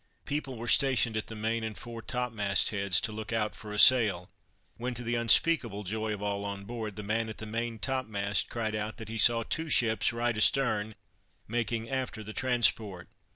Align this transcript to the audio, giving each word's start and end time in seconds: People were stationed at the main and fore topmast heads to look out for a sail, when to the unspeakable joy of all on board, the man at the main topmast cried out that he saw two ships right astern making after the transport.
People 0.25 0.57
were 0.57 0.67
stationed 0.67 1.15
at 1.15 1.27
the 1.27 1.35
main 1.35 1.63
and 1.63 1.77
fore 1.77 2.01
topmast 2.01 2.71
heads 2.71 2.99
to 3.01 3.11
look 3.11 3.31
out 3.31 3.53
for 3.53 3.71
a 3.71 3.77
sail, 3.77 4.31
when 4.77 4.95
to 4.95 5.03
the 5.03 5.13
unspeakable 5.13 5.83
joy 5.83 6.11
of 6.11 6.23
all 6.23 6.43
on 6.43 6.63
board, 6.63 6.95
the 6.95 7.03
man 7.03 7.29
at 7.29 7.37
the 7.37 7.45
main 7.45 7.77
topmast 7.77 8.49
cried 8.49 8.73
out 8.73 8.97
that 8.97 9.09
he 9.09 9.19
saw 9.19 9.43
two 9.43 9.69
ships 9.69 10.11
right 10.11 10.35
astern 10.35 10.95
making 11.47 11.87
after 11.87 12.23
the 12.23 12.33
transport. 12.33 13.09